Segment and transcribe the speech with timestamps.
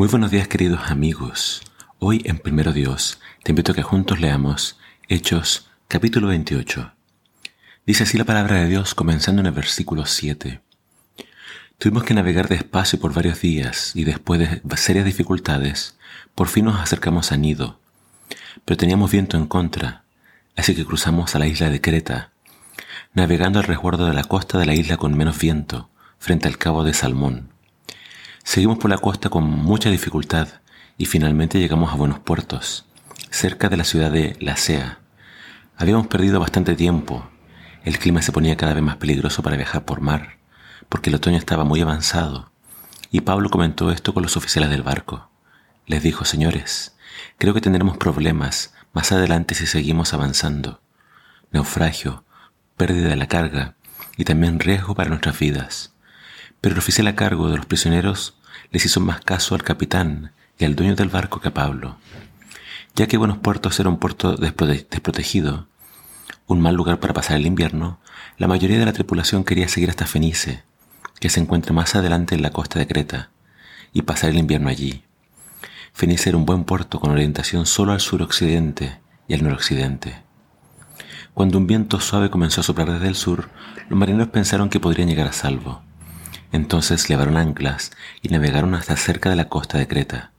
[0.00, 1.60] Muy buenos días queridos amigos.
[1.98, 4.78] Hoy en Primero Dios te invito a que juntos leamos
[5.10, 6.94] Hechos capítulo 28.
[7.84, 10.62] Dice así la palabra de Dios comenzando en el versículo 7.
[11.76, 15.98] Tuvimos que navegar despacio por varios días y después de serias dificultades,
[16.34, 17.78] por fin nos acercamos a Nido.
[18.64, 20.04] Pero teníamos viento en contra,
[20.56, 22.32] así que cruzamos a la isla de Creta,
[23.12, 26.84] navegando al resguardo de la costa de la isla con menos viento, frente al cabo
[26.84, 27.59] de Salmón.
[28.42, 30.48] Seguimos por la costa con mucha dificultad
[30.98, 32.86] y finalmente llegamos a buenos puertos,
[33.30, 34.98] cerca de la ciudad de Lacea.
[35.76, 37.28] Habíamos perdido bastante tiempo.
[37.84, 40.38] El clima se ponía cada vez más peligroso para viajar por mar,
[40.88, 42.50] porque el otoño estaba muy avanzado.
[43.10, 45.30] Y Pablo comentó esto con los oficiales del barco.
[45.86, 46.96] Les dijo, señores,
[47.38, 50.80] creo que tendremos problemas más adelante si seguimos avanzando.
[51.52, 52.24] Naufragio,
[52.76, 53.76] pérdida de la carga
[54.16, 55.94] y también riesgo para nuestras vidas.
[56.60, 58.36] Pero el oficial a cargo de los prisioneros
[58.70, 61.96] les hizo más caso al capitán y al dueño del barco que a Pablo.
[62.94, 65.66] Ya que Buenos Puertos era un puerto desprotegido,
[66.46, 68.00] un mal lugar para pasar el invierno,
[68.36, 70.64] la mayoría de la tripulación quería seguir hasta Fenice,
[71.20, 73.30] que se encuentra más adelante en la costa de Creta,
[73.92, 75.04] y pasar el invierno allí.
[75.92, 80.22] Fenice era un buen puerto con orientación solo al suroccidente y al noroccidente.
[81.34, 83.50] Cuando un viento suave comenzó a soplar desde el sur,
[83.88, 85.82] los marineros pensaron que podrían llegar a salvo.
[86.52, 90.32] Entonces levaron anclas y navegaron hasta cerca de la costa de Creta.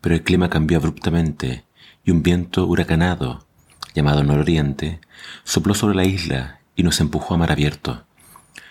[0.00, 1.64] Pero el clima cambió abruptamente
[2.04, 3.46] y un viento huracanado,
[3.94, 5.00] llamado nororiente,
[5.44, 8.04] sopló sobre la isla y nos empujó a mar abierto.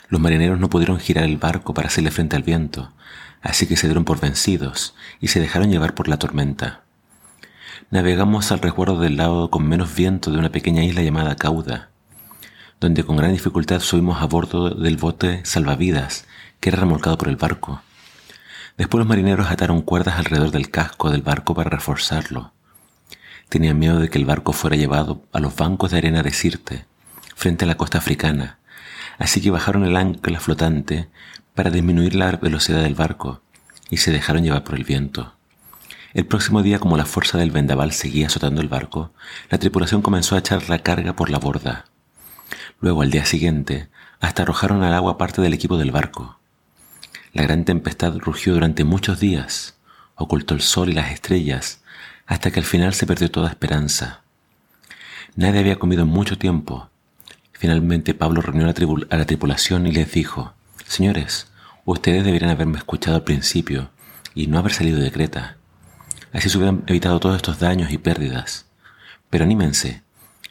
[0.10, 2.92] Los marineros no pudieron girar el barco para hacerle frente al viento,
[3.42, 6.84] así que se dieron por vencidos y se dejaron llevar por la tormenta.
[7.90, 11.90] Navegamos al resguardo del lado con menos viento de una pequeña isla llamada Cauda,
[12.84, 16.26] donde con gran dificultad subimos a bordo del bote salvavidas
[16.60, 17.82] que era remolcado por el barco.
[18.78, 22.52] Después los marineros ataron cuerdas alrededor del casco del barco para reforzarlo.
[23.48, 26.86] Tenían miedo de que el barco fuera llevado a los bancos de arena de Sirte,
[27.36, 28.60] frente a la costa africana,
[29.18, 31.08] así que bajaron el ancla flotante
[31.56, 33.42] para disminuir la velocidad del barco
[33.90, 35.36] y se dejaron llevar por el viento.
[36.14, 39.14] El próximo día, como la fuerza del vendaval seguía azotando el barco,
[39.50, 41.86] la tripulación comenzó a echar la carga por la borda.
[42.84, 43.88] Luego, al día siguiente,
[44.20, 46.38] hasta arrojaron al agua parte del equipo del barco.
[47.32, 49.78] La gran tempestad rugió durante muchos días,
[50.16, 51.82] ocultó el sol y las estrellas,
[52.26, 54.24] hasta que al final se perdió toda esperanza.
[55.38, 56.90] Nadie había comido en mucho tiempo.
[57.54, 60.54] Finalmente Pablo reunió a la tripulación y les dijo,
[60.86, 61.48] Señores,
[61.86, 63.92] ustedes deberían haberme escuchado al principio
[64.36, 65.56] y no haber salido de Creta.
[66.34, 68.66] Así se hubieran evitado todos estos daños y pérdidas.
[69.30, 70.04] Pero anímense,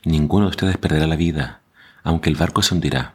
[0.02, 1.61] ninguno de ustedes perderá la vida,
[2.02, 3.14] aunque el barco se hundirá.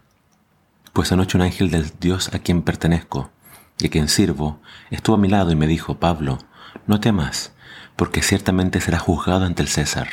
[0.94, 3.32] Pues anoche un ángel del Dios a quien pertenezco
[3.80, 4.60] y a quien sirvo,
[4.90, 6.40] estuvo a mi lado y me dijo, Pablo,
[6.88, 7.54] no temas,
[7.96, 10.08] porque ciertamente será juzgado ante el César.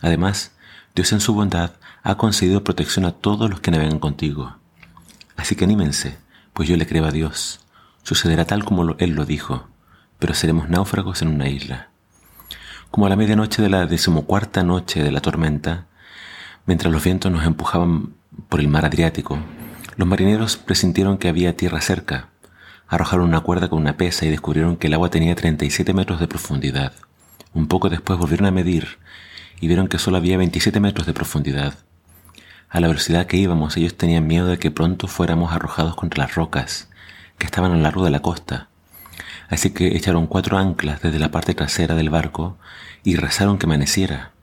[0.00, 0.52] Además,
[0.94, 1.72] Dios en su bondad
[2.02, 4.56] ha concedido protección a todos los que navegan contigo.
[5.36, 6.18] Así que anímense,
[6.52, 7.60] pues yo le creo a Dios.
[8.02, 9.68] Sucederá tal como Él lo dijo,
[10.18, 11.88] pero seremos náufragos en una isla.
[12.90, 15.86] Como a la medianoche de la decimocuarta noche de la tormenta,
[16.66, 18.14] mientras los vientos nos empujaban
[18.48, 19.38] por el mar Adriático,
[19.96, 22.28] los marineros presintieron que había tierra cerca
[22.94, 26.28] Arrojaron una cuerda con una pesa y descubrieron que el agua tenía 37 metros de
[26.28, 26.92] profundidad.
[27.52, 28.98] Un poco después volvieron a medir
[29.60, 31.74] y vieron que solo había 27 metros de profundidad.
[32.68, 36.34] A la velocidad que íbamos ellos tenían miedo de que pronto fuéramos arrojados contra las
[36.34, 36.88] rocas,
[37.38, 38.68] que estaban a lo largo de la costa.
[39.48, 42.58] Así que echaron cuatro anclas desde la parte trasera del barco
[43.02, 44.33] y rezaron que amaneciera.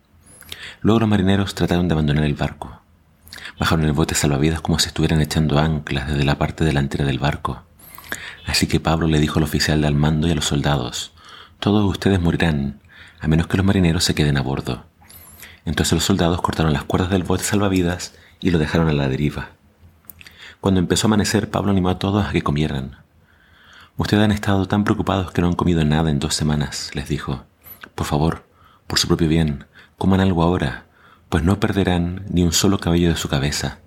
[0.82, 2.82] Luego los marineros trataron de abandonar el barco.
[3.60, 7.64] Bajaron el bote salvavidas como si estuvieran echando anclas desde la parte delantera del barco.
[8.48, 11.14] Así que Pablo le dijo al oficial del mando y a los soldados,
[11.60, 12.82] todos ustedes morirán,
[13.20, 14.86] a menos que los marineros se queden a bordo.
[15.66, 19.50] Entonces los soldados cortaron las cuerdas del bote salvavidas y lo dejaron a la deriva.
[20.60, 22.98] Cuando empezó a amanecer, Pablo animó a todos a que comieran.
[23.98, 27.44] Ustedes han estado tan preocupados que no han comido nada en dos semanas, les dijo.
[27.94, 28.44] Por favor,
[28.88, 29.66] por su propio bien,
[30.02, 30.86] coman algo ahora,
[31.30, 33.82] pues no perderán ni un solo cabello de su cabeza.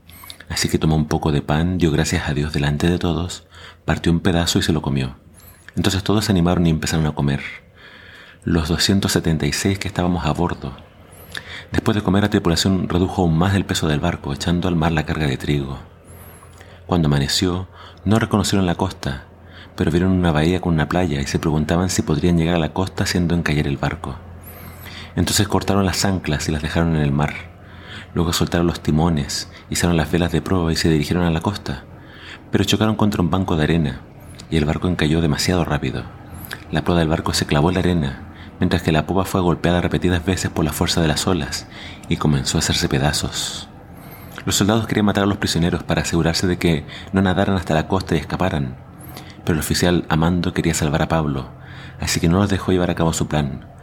[0.49, 3.49] Así que tomó un poco de pan, dio gracias a Dios delante de todos,
[3.85, 5.17] partió un pedazo y se lo comió.
[5.75, 7.41] Entonces todos se animaron y empezaron a comer.
[8.45, 10.77] Los 276 que estábamos a bordo.
[11.73, 14.93] Después de comer, la tripulación redujo aún más el peso del barco, echando al mar
[14.93, 15.81] la carga de trigo.
[16.87, 17.67] Cuando amaneció,
[18.05, 19.25] no reconocieron la costa,
[19.75, 22.73] pero vieron una bahía con una playa y se preguntaban si podrían llegar a la
[22.73, 24.15] costa haciendo encallar el barco.
[25.17, 27.35] Entonces cortaron las anclas y las dejaron en el mar.
[28.15, 31.85] Luego soltaron los timones, hicieron las velas de proa y se dirigieron a la costa,
[32.51, 34.01] pero chocaron contra un banco de arena
[34.51, 36.05] y el barco encalló demasiado rápido.
[36.71, 38.23] la proa del barco se clavó en la arena,
[38.61, 41.67] mientras que la popa fue golpeada repetidas veces por la fuerza de las olas
[42.09, 43.69] y comenzó a hacerse pedazos.
[44.45, 47.89] Los soldados querían matar a los prisioneros para asegurarse de que no nadaran hasta la
[47.89, 48.77] costa y escaparan,
[49.45, 51.49] pero el oficial Amando quería salvar a Pablo,
[52.01, 53.74] así que no los dejó llevar a cabo su plan.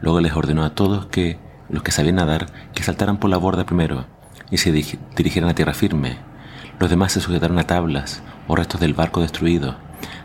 [0.00, 1.38] Luego les ordenó a todos que,
[1.68, 4.06] los que sabían nadar, que saltaran por la borda primero
[4.50, 6.18] y se dirigieran a tierra firme.
[6.78, 9.76] Los demás se sujetaron a tablas o restos del barco destruido,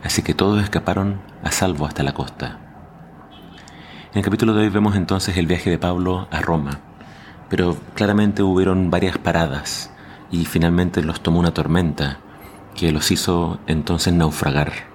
[0.03, 2.59] así que todos escaparon a salvo hasta la costa.
[4.11, 6.81] En el capítulo de hoy vemos entonces el viaje de Pablo a Roma,
[7.49, 9.91] pero claramente hubieron varias paradas
[10.31, 12.19] y finalmente los tomó una tormenta
[12.75, 14.91] que los hizo entonces naufragar.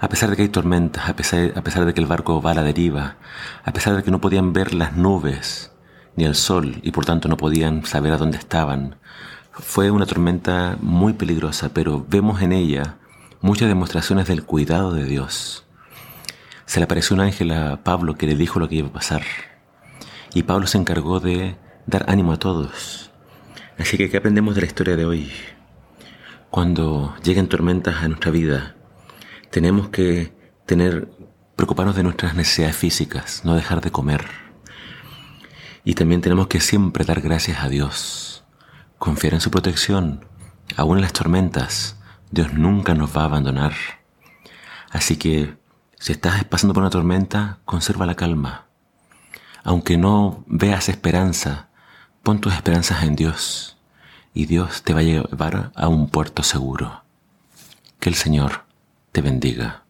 [0.00, 2.62] A pesar de que hay tormentas, a pesar, de que el barco va a la
[2.62, 3.16] deriva,
[3.64, 5.72] a pesar de que no podían ver las nubes
[6.14, 8.96] ni el sol y por tanto no podían saber a dónde estaban,
[9.50, 12.96] fue una tormenta muy peligrosa, pero vemos en ella
[13.40, 15.64] muchas demostraciones del cuidado de Dios.
[16.64, 19.22] Se le apareció un ángel a Pablo que le dijo lo que iba a pasar.
[20.32, 21.56] Y Pablo se encargó de
[21.86, 23.10] dar ánimo a todos.
[23.78, 25.32] Así que, ¿qué aprendemos de la historia de hoy?
[26.50, 28.76] Cuando lleguen tormentas a nuestra vida,
[29.50, 30.32] tenemos que
[30.66, 31.08] tener,
[31.56, 34.26] preocuparnos de nuestras necesidades físicas, no dejar de comer.
[35.84, 38.44] Y también tenemos que siempre dar gracias a Dios,
[38.98, 40.26] confiar en su protección,
[40.76, 41.96] aún en las tormentas.
[42.30, 43.72] Dios nunca nos va a abandonar.
[44.90, 45.56] Así que,
[45.98, 48.66] si estás pasando por una tormenta, conserva la calma.
[49.64, 51.68] Aunque no veas esperanza,
[52.22, 53.78] pon tus esperanzas en Dios
[54.34, 57.02] y Dios te va a llevar a un puerto seguro.
[57.98, 58.67] Que el Señor
[59.18, 59.87] te bendiga.